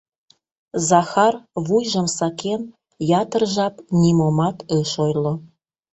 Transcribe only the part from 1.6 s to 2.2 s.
вуйжым